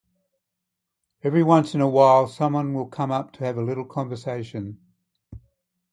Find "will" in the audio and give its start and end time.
2.73-2.87